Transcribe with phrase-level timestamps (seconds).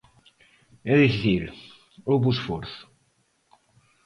[0.91, 1.43] É dicir,
[2.09, 2.81] houbo esforzo.